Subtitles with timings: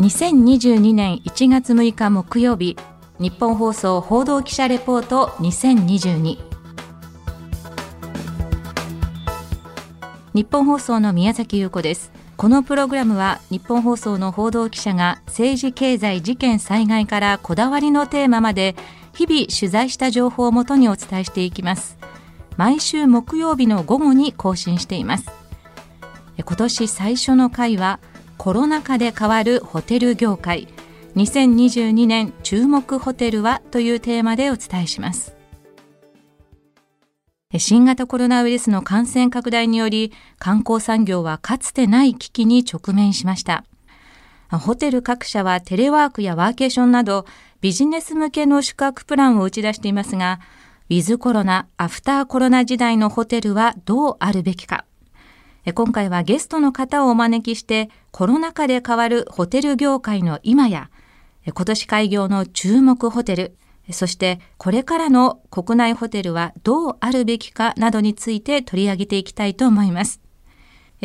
[0.00, 2.74] 2022年1月6日木曜日
[3.18, 6.38] 日本放送報道記者レポート2022
[10.32, 12.12] 日本放送の宮崎優子です。
[12.38, 18.76] このプログラムは日本放送の報道記者が政治経済事件災害からこだわりのテーマまで
[19.12, 21.98] 日々取材した情報をもとにお伝えしていきます。
[22.56, 25.30] 毎週木曜日の午後に更新しています。
[26.38, 28.00] 今年最初の回は
[28.42, 30.66] コロナ禍で変わるホテル業界。
[31.14, 35.36] 2022年注目ホテルはというテーマでお伝えします。
[37.58, 43.66] 新型コロナウイルスの感染拡大により観光産業はかつてない危機に直面しました。
[44.50, 47.26] ホテル各社はテレワークやワーケーションなど
[47.60, 50.40] ビジネス向けの宿泊プランを打ち出していますが
[50.88, 54.86] ウィズコロナ、アフターコロナ時代のホテルはどうあるべきか。
[55.66, 60.90] 今回はゲストの方をお招きしてコロナ禍で変わるホテル業界の今や
[61.46, 63.56] 今年開業の注目ホテル
[63.92, 70.20] そしてこれからの国内ホテルはどうあるべきかなどについて取り上げていきたいと思います。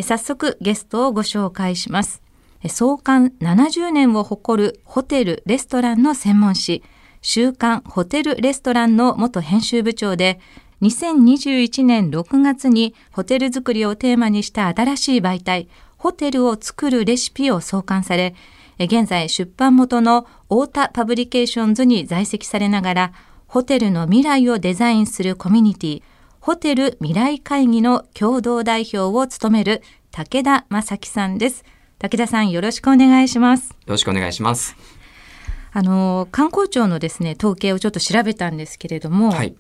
[0.02, 2.22] 早速ゲストをご紹介します。
[2.68, 6.84] 創刊70年を誇るホテルレストランの専門誌
[7.22, 10.40] 週刊ホテルレストランの元編集部長で
[10.82, 18.36] 2021年6月にホテル作りをテーマにした新しい媒体、ホテルを作るレシピを創刊され、
[18.78, 23.14] 現在出版元のオータパブリケイションズに在籍されながら、
[23.48, 26.04] ホテルの未来をデザインするコミュニティ、
[26.42, 29.82] ホテル未来会議の共同代表を務める
[30.12, 31.64] 武田雅樹さんです。
[31.98, 33.70] 武田さんよろしくお願いします。
[33.70, 34.76] よろしくお願いします。
[35.72, 39.56] あの観光庁のですね統計をちょっと調べたんですけれども、はい、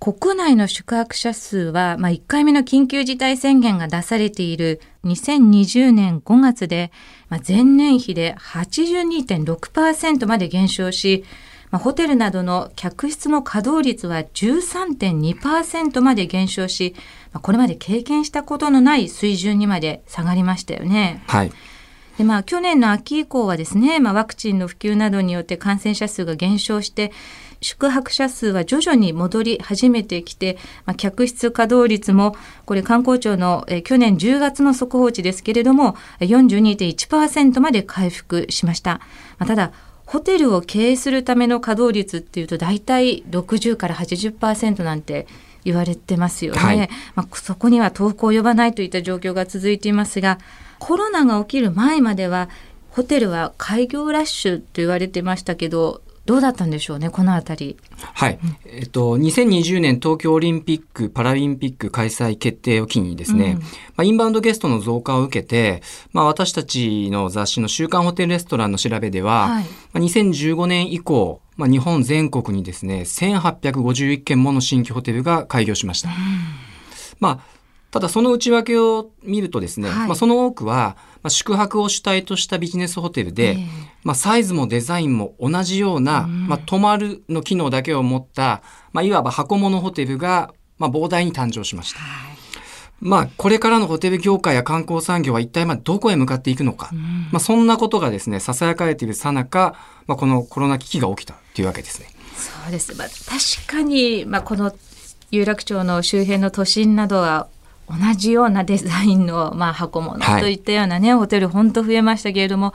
[0.00, 6.92] 国内の宿泊者数は、まあ、1回目の緊急事態宣言が出されている2020年5月で、
[7.28, 11.24] まあ、前年比で82.6%まで減少し、
[11.70, 16.94] まあ、ホテルなどの客室の稼働率は13.2%まで減少し、
[17.32, 21.22] まあ、これまで経験したことのない水準にまで下がりましたよね。
[21.26, 21.52] はい
[22.18, 27.12] でまあ、去年の秋以降はですね、まあ、ワクチンの普及などによって感染者数が減少して
[27.60, 32.36] 宿泊者数は徐々に戻り始めてきて、まあ、客室稼働率も
[32.66, 39.00] これ観光庁のえ去年10月の速報値ですけれども42.1%まで回復しました。
[39.38, 39.72] まあ、ただ
[40.06, 45.26] ホテルを経営するための稼働率っていうと大体60から80%なんて
[45.64, 46.60] 言われてますよね。
[46.60, 50.38] はい、まあ、そこには遠く及ばないといった状況が続いていますが
[50.78, 52.48] コロナが起きる前までは
[52.90, 57.78] ホテルは開業ラッシュと言われてましたけどどうだったんでしょうね、このあたり。
[57.96, 58.38] はい。
[58.66, 63.64] えっと、2020年東京オリンピック・パラリンピック開催決定を機にですね、うん、ま
[63.96, 76.10] あ、インバウンドゲストの増加を受けて、まあ、私たちの雑誌の週刊ホテルレストランの調べでは、はい、まあ、2015年以降、まあ、日本全国にですね、1851件もの新規ホテルが開業しました。
[76.10, 76.14] うん、
[77.20, 77.57] まあ
[77.90, 83.66] ただその内訳を見るとですね、はい、まあ、その多くは、まあ、宿泊を主体としたビジネスホテルで、えー、
[84.04, 88.62] まあ、サイズもデザインも同じような、うん、まあ、泊まるの機能だけを持った、
[88.92, 92.00] まあ、いわば箱物ホテルが、まあ、膨大に誕生しました。
[92.00, 92.38] はい
[93.00, 102.08] まあ、これからのホテル業界や観光産業は一体まあどこへ向かっていくのか、うん、まあ、そんなことがですね、囁かれているさなか、まあ、このコロナ危機が起きたというわけですね。
[102.36, 102.96] そうです。
[102.96, 104.72] まあ、確かに、まあ、この
[105.30, 107.48] 有楽町の周辺の都心などは
[107.88, 112.74] 同じようなデザインの、まあ、箱物といったようなね、はい、ホテル本当増えましたけれども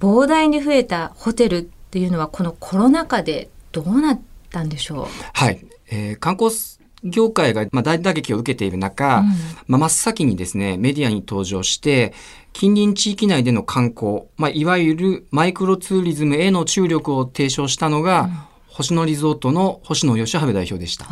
[0.00, 4.20] 膨大に増えたホテルっていうのはこのコロナ禍でどうなっ
[4.50, 5.06] たんでしょう？
[5.32, 6.50] はい、えー、観光
[7.04, 9.26] 業界が、まあ、大打撃を受けている中、うん、
[9.66, 12.14] まあ、真っ先にですねメディアに登場して
[12.52, 18.30] 近隣地域内での観光、まあ、いわゆるマイクロツーリズムへの注力を提唱したのが、うん、
[18.68, 21.06] 星野リゾートの星野義治代表でした。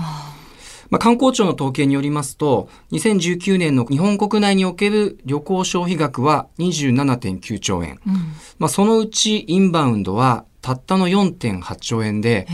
[0.90, 8.00] まあ、観光庁の統計によりますと、2019年の日本国内における旅行消費額は27.9兆円。
[8.06, 8.14] うん、
[8.58, 12.46] まあ、そのうちインバウンドはたったの4.8兆円で、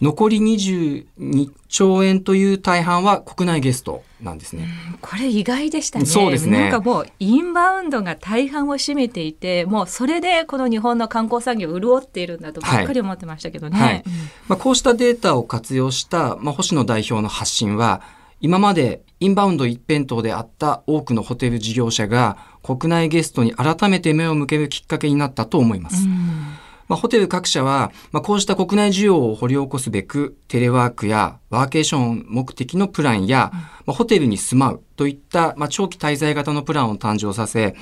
[0.00, 4.68] 残り22兆円という大半は国内ゲストなんですね。
[5.00, 6.06] これ意外でしたね。
[6.06, 6.58] そうですね。
[6.58, 13.78] なんかもうインバウンドが大半を占めていて、もうそれでこの日本の観光産業潤っているんだとばっかり思ってましたけどね。
[13.78, 14.04] はいはい、
[14.48, 18.02] まあこうしたデータを活用したまあ星野代表の発信は
[18.40, 26.04] 今までインバウンド一辺倒であった多くのホテル事業者が国内ゲストに改めて目を向けるきっかけになったと思います。
[26.04, 26.53] うん
[26.88, 33.50] まあ、ホテル各社は、まあ、こうした国内需要を掘り起こすべく、テレワークやワーケーション目的のプランや、
[33.86, 37.74] まあ、ホテルに住まうといった、まあ、長期滞在型のプランを誕生させ、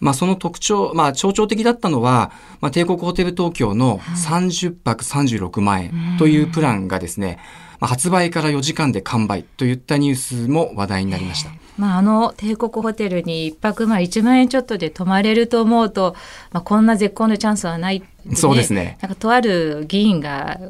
[0.00, 7.38] まあ、その特徴、まあ、象徴的だったのは、まあ、帝国ホテル東京の30泊36万円というプランがですね、
[7.80, 11.50] まあ、発売から4時間で完売といったニュースも話題になりました。
[11.78, 16.14] まあ、あの帝国ホテルに一泊まあ1万円ちょっとで泊まれると思うと、
[16.52, 20.60] まあ、こんな絶好のチャンスはない、ね、そうですねなんかとある議員が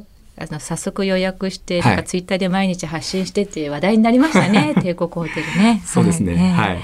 [0.40, 5.82] あの早速予約して、なんかツイッターで毎日発信してって話題になりましたね、 帝国ホテルね。
[5.84, 6.54] そうですね。
[6.56, 6.78] はい、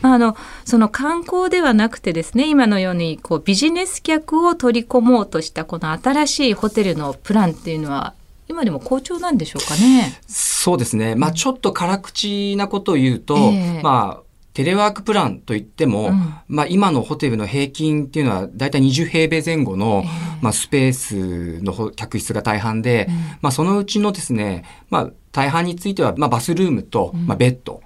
[0.00, 8.14] まあ、あのその観光ではなくてですね今のようにこうビジネス客を取り込もうとしたこの新しいホテルのプランっていうのは
[8.48, 10.18] 今でも好調なんでしょうかね？
[10.26, 11.14] そうですね。
[11.14, 14.29] まあちょっと辛口なことを言うと、えー、まあ
[14.60, 27.80] テレワークプランといっても、うん、まあ今のホテルの平均っていうのはだいたい20平米前後の、えー、まあスペースの客室が大半で、うん、まあそのうちのですね、まあ大半については、まあバスルームと、まあベッド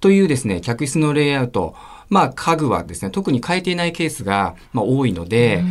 [0.00, 1.74] というですね、客室のレイアウト、
[2.10, 5.64] まあ家具はですね、特に変えていないケースが、まあ、多いので、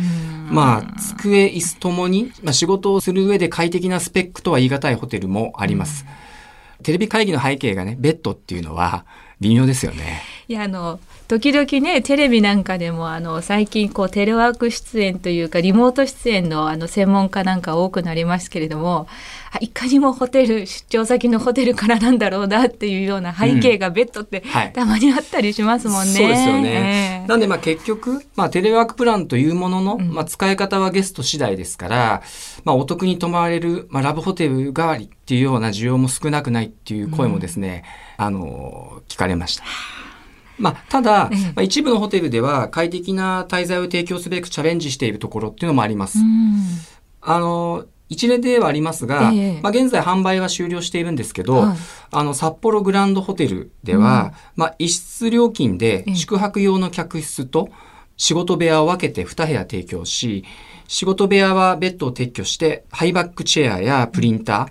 [0.50, 6.04] まあ机、椅子ともに、まあ、仕事をする上で快適なスペックとは言い難いホテルもあります。
[6.82, 9.06] テレビ会議の背景がね、ベッドっていうのは
[9.42, 10.22] 微妙ですよね。
[10.48, 10.98] いや、あの、
[11.32, 19.06] 時々ねテレビなんかでもあの最近こうテレワーク出演というかリモート出演のあの専門家なんか多くなりますけれども
[19.60, 26.12] いかにもホテル出張先のホテルからなんだろうなっていうような背景がベッドって、たまにあったりしますもんね。
[26.12, 27.22] そうですよね。
[27.22, 32.22] えー、なんでまあ結局、まあ、テレワークプランというものの、まあ、使い方はゲスト次第ですから、
[32.64, 37.84] まあ、お得に泊まれる、まあ、ラブホテル代わりっていうような需要も少なくないっていう声もですね、
[38.18, 39.64] うん、あの聞かれました。
[40.58, 46.18] まあ、ただ、まあ、一部のホテルでは快適な滞在を提供すべくチャレンジしているところっていうのもあります。
[47.20, 51.76] あの一例ではありますが、えー、まあ、現在販売は終了しているんですけど、はい、
[52.10, 57.70] あの札幌グランドホテルでは、うん、まあ、一室料金で宿泊用の客室と
[58.18, 60.44] 仕事部屋を分けて2部屋提供し
[60.86, 64.68] 仕事部屋はベッドを撤去してハイバックチェアやプリンター、ま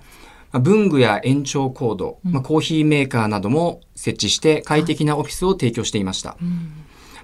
[0.52, 6.36] あ、文具や延長コード、まあ、コーヒーメーカーなども設置して快適なオフィスを提供していました。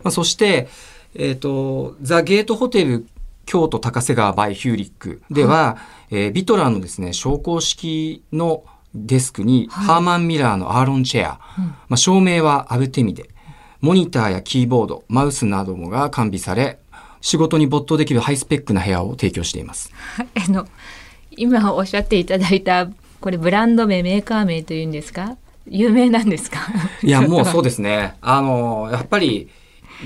[0.02, 0.68] まあ、そして、
[1.14, 3.06] えっ、ー、と、ザ・ゲートホテル
[3.48, 5.78] 京都高瀬川バイヒューリックでは、は
[6.10, 8.62] い、えー、ビトラーのですね、昇降式の
[8.94, 13.30] デスクに、ハーマンミラーのアーロンチェア、うん、まあ、照明はアルテミで、
[13.80, 16.78] モニターやキーボード、マウスなどもが完備され、
[17.22, 19.90] 仕事に没頭できるハイスペックな部屋を提供しています。
[20.18, 20.66] あの
[21.30, 22.86] 今おっしゃっていただいた
[23.20, 25.36] これブランド名メーカー名というんですか？
[25.66, 26.58] 有名なんですか？
[27.02, 28.14] いやもう そうですね。
[28.20, 29.48] あのやっぱり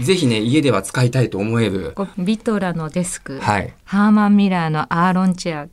[0.01, 1.95] ぜひね家では使いたいと思える。
[2.19, 5.69] ビトラのデスク、はい、ハーマンミラーのアーロンチェ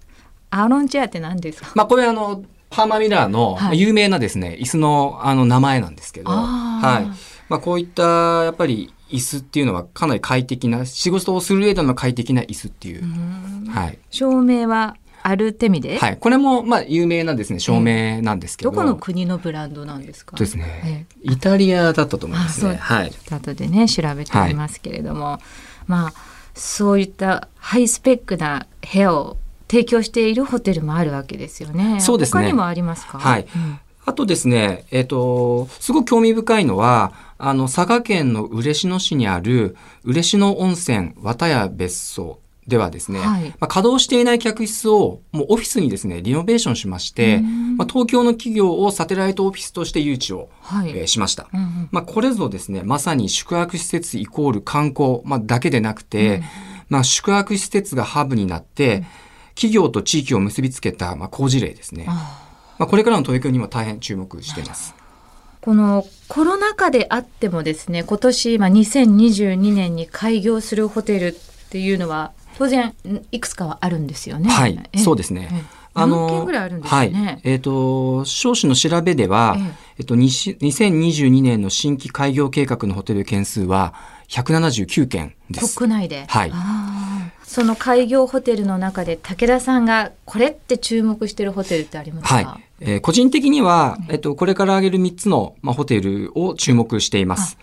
[0.52, 0.62] ア。
[0.62, 1.72] アーロンチェアって何ですか？
[1.76, 6.32] まあこれあのハーマンミラーの有名なですね、はい、椅子のあの名前なんですけど。
[6.32, 7.06] はい。
[7.50, 13.04] まあこういったやっぱり椅子っていうのはかなり快適な仕事をする上での快適な椅子っていう。
[13.70, 16.18] はい、照明はアルテミデはい。
[16.18, 20.36] これも、まあ、有名なですね、照明なんですけど、どこの国のブランドなんですか？
[20.38, 22.76] ですね、イタリアだったと思いますね。
[22.76, 23.12] はい。
[23.32, 25.42] 後でね、調べてみますけれども、はい、
[25.88, 26.14] まあ、
[26.56, 29.38] そういったハイスペックな部屋を
[29.70, 32.00] 提供しているホテルもあるわけですよね。
[32.00, 32.44] そうですね。
[32.44, 33.20] 他にもありますか？
[33.20, 33.48] はい。
[33.56, 42.40] うん、あとですね、えっ、ー、と、すごく興味深いのは、あの、佐賀県の嬉野市にある嬉野温泉綿屋別荘
[42.70, 47.40] ではですね、はい、まあ、稼働していない客室をもうオフィスにですねリノベーションしまして、
[47.78, 56.44] まあ、東京の企業をサテライトオフィスとして誘致を、はい、えー、しました、うんうん、まあ、これぞですねまさに宿泊施設イコール観光、まあ、だけでなくて、うん、
[56.90, 59.06] まあ、宿泊施設がハブになって、うん、
[59.56, 64.96] 企業と地域を結びつけた、まあ、好事例ですね、まあ、これからの東京にも大変注目しています。
[65.62, 71.34] このコロナ禍であってもですね今年今2022年に開業するホテルっ
[71.70, 72.94] ていうのは当然
[73.32, 74.50] いくつかはあるんですよね。
[74.50, 75.50] はい、そうですね。
[75.94, 76.98] あのぐらいあるんですね。
[76.98, 79.62] はい、えっ、ー、と少子の調べでは、え
[80.00, 83.94] えっと2022年の新規開業計画のホテル件数は
[84.30, 85.76] 179件です。
[85.78, 86.26] 国内で？
[86.28, 86.52] はい。
[87.44, 92.36] その開業ホテルの中で武田さんがこれって注目しているホテルってありますか？
[92.36, 92.64] はい。
[92.82, 97.58] えー、個人的には、えっと、これから挙げる3つの、まあ、ホテルを注目しています。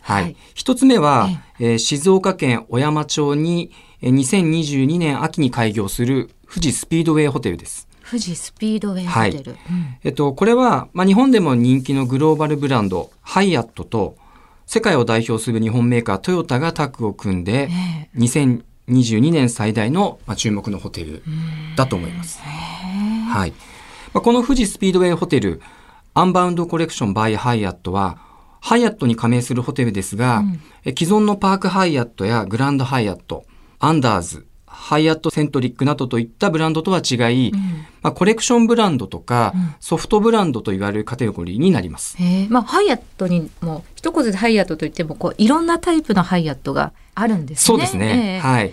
[0.00, 0.36] はい。
[0.54, 7.86] 一、つ目は、えー、静岡県小山町に、2022年秋に開業する富士スピードウェイホテルです。
[8.08, 9.52] 富士スピードウェイホテル。
[9.52, 9.60] はい
[10.04, 14.16] えっと、これは、まあ、日本でも人気のグローバルブランド、ハイアットと、
[14.72, 18.56] 世界を代表する日本メーカートヨタがタッグを組んで、えー、
[18.88, 21.22] 2022年最大の、まあ、注目のホテル
[21.76, 22.40] だと思います。
[22.40, 23.50] はい。
[24.14, 25.60] まあ、この富士スピードウェイホテル、
[26.14, 28.16] アンバウンドコレクションバイハイアットは、
[28.62, 30.60] ハイアットに加盟するホテルですが、うん。
[30.86, 33.44] え既存のパークハイアットやグランドハイアット、
[33.78, 37.60] アンダーズ、ハイアットセントリックなどといったブランドとは違い、うん
[38.02, 42.16] まあ、コレクションブランドとか、うんソフトブランドと言われるカテゴリーになります。
[42.48, 47.62] まあハイアットにも一言でハイアットといってもこういろんなタイプのハイアットがあるんですね。
[47.64, 48.34] そうですね。
[48.34, 48.72] ええはい。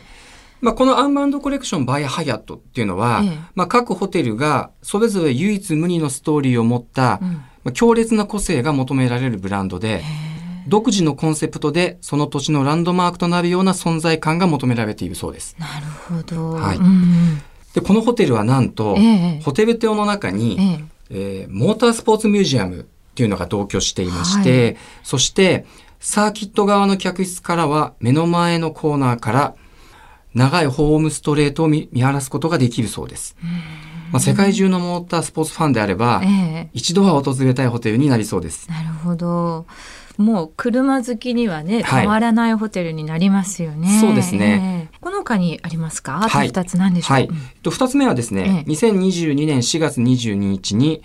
[0.62, 10.02] まあ、このアンバウンドコレクションバイハイアットっていうのは、ええまあ、各ホテルがそれぞれ唯一無二のストーリーを持った、うんまあ強烈な個性が求められるブランドで、
[10.70, 15.56] 独自のコンセプトでその土地のランドマークとなるような存在感が求められているそうです。
[15.60, 16.52] なるほど。
[16.54, 17.42] はいうんうん
[17.74, 22.84] で、このホテルはなんと、ええホテル邸の中に、ええーモータースポーツミュージアムっ
[23.16, 25.66] ていうのが同居していまして、そして
[26.00, 29.56] サーキット側の客室からは目の前のコーナーから
[30.34, 33.36] 長いホームストレートを見見晴らすことができるそうです。
[34.12, 38.70] まあ、世界中のモータースポーツファンであれば、ええ一度は訪れたいホテルになりそうです。
[38.70, 39.66] なるほど。
[40.20, 44.00] もう車好きにはね、はい変わらないホテルになりますよね。
[44.02, 46.18] そうですねええこの他にありますか？
[46.18, 47.28] あとはい二つ何でしょう、はい。
[47.28, 51.02] うんえっと二つ目はですね、え2022年4月22日に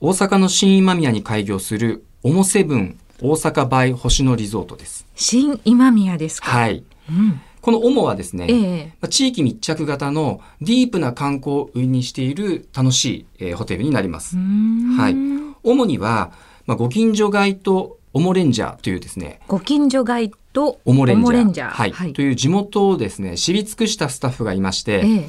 [0.00, 5.06] 大阪の新今宮に開業するオモセブン大阪バイ星野リゾートです。
[5.14, 6.50] 新今宮ですか？
[6.50, 6.82] はい。
[7.08, 14.36] うんこのオモはですね、ええまあ地域密着型のディープな観光を売りにしている楽しい、えーホテルになります。
[14.36, 15.14] はい
[15.62, 16.32] 主には、
[16.66, 25.28] まあ、ご近所街とオモレンジャーというですね、ご近所ガイドオモレンジャーはいはいという地元をですね、知り尽くしたスタッフがいまして、ええ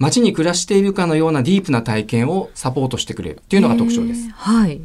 [0.00, 4.22] 街に暮らしているかのようなディープな体験をサポートしてくれるっていうのが特徴です。
[4.22, 4.80] ええはい。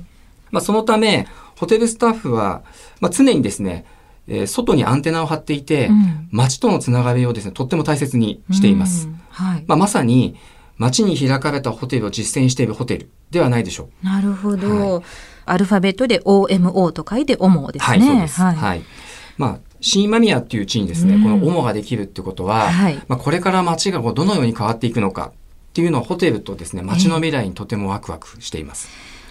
[0.52, 1.26] まあ、そのため、
[1.56, 2.64] ホテルスタッフは、
[3.00, 3.86] まあ、常にですね、
[4.28, 9.08] えー外にアンテナを張っていて、うん街とのつながりをですね、とっても大切にしています。
[9.08, 9.64] うんはい。
[9.68, 10.36] まあ、まさに
[10.78, 14.06] 街に開かれたホテルを実践しているホテルではないでしょう。
[14.06, 15.04] なるほど、は
[15.46, 18.08] アルファベットで OMO と書いて OMO ですはい、ね。
[18.08, 18.42] そうです。
[18.42, 18.54] は。
[18.54, 18.84] はいい。
[19.38, 28.88] まあ、新今宮っていう地にですね、うんこのオモができるってことは、はいまあ、これから街がこうどのように変わっていくのかっていうのをホテルとですね、街の未来にとてもワクワクしています。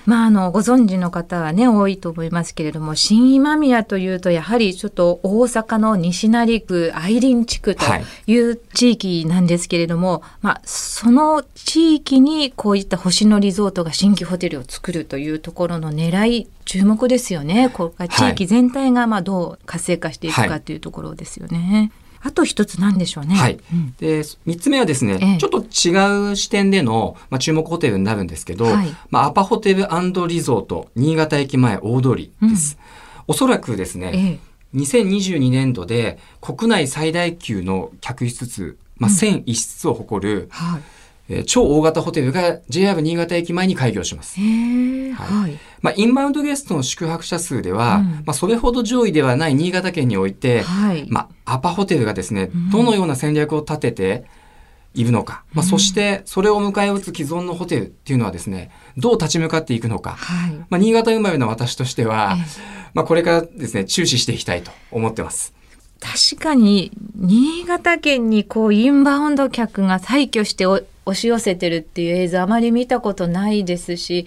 [0.07, 17.71] まあ、あの、ご存知の方はね、多いと思いますけれども、新今宮というと、やはりちょっと大阪の西成区愛林地区とはいいう地域なんですけれども、まあ、その地域にこういった星野リゾートが新規ホテルを作るというところの狙い、注目ですよね。
[17.71, 21.91] こう地域全体がまあどう活性化していくかというところですよね。
[22.25, 23.35] あと一つなんでしょうね。
[23.35, 23.61] はい。
[23.73, 23.95] うん。
[23.99, 25.39] で、三つ目はですね、ええ。
[25.39, 28.97] ちょっと違う視点での、まあ、注目ホテルになるんですけど、はい。
[29.11, 29.87] まあ、アパホテル
[30.27, 32.79] リゾート、新潟駅前大通りです。
[33.27, 34.19] おそらくですね、え
[34.75, 34.79] え。
[34.79, 40.83] 2022年度で国内最大級の客室数、まあ、1001室を誇る、はい。
[41.29, 44.39] えー超大型ホテルが JR 新潟駅前に開業します。
[44.41, 45.59] はいはい。
[45.81, 51.07] まあ、インバウンドゲストの宿泊者数では、うんまあ、それほど上位ではない新潟県において、はい。
[51.09, 54.25] まあ、アパホテルがですねうん、どのような戦略を立てて
[54.95, 60.13] いるのか、まあ、うんそしてそれを迎え撃つ既存のホテルっていうのはですね、どう立ち向かっていくのか。
[60.13, 60.53] はい。
[60.69, 62.45] まあ、新潟生まれの私としてはえ、
[62.95, 65.53] まあ、これからですね、注視していきたいと思ってます。
[66.01, 74.27] 確かに新潟県にこうインバウンド客が退去してお押し寄せてるっていう映像あまり見たことないですし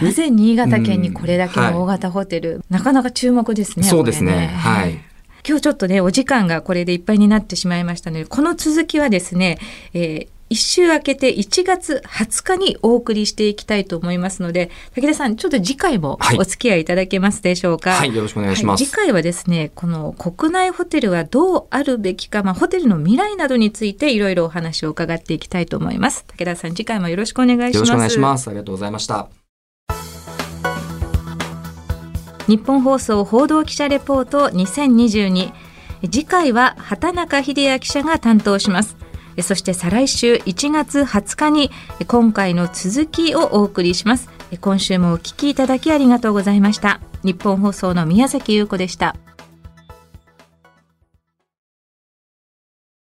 [0.00, 3.86] なぜ新潟県にこれだけの大型ホテル、なかなか注目ですね。
[3.86, 4.32] そうですね。
[4.32, 5.00] これはい。
[5.46, 9.58] 今日ちょっとねお時間がこれでいっぱいになってしまいましたのでこの続きはですね、
[9.92, 17.92] えー一週明けて1月20日にお送りしていきたいと思いますので武田さんちょっと次回もはいお付き合いいただけますでしょうか？
[17.92, 18.82] はい、よろしくお願いします。
[18.82, 28.48] はい次回はですねこの国内ホテルはどうあるべきか、まあ、ホテルの未来などについていろいろお話を伺っていきたいと思います武田さん次回もよろしくお願いしますよろしくお願いします。
[28.48, 29.28] ありがとうございました。
[32.46, 35.50] 日本放送報道記者レポート2022
[36.02, 38.98] 次回は畑中秀也記者が担当します
[39.42, 41.70] そして再来週1月20日に
[42.06, 44.28] 今回の続きをお送りします。
[44.60, 47.00] 今週もお聞きいただきありがとうございました。
[47.22, 49.16] 日本放送の宮崎優子でした。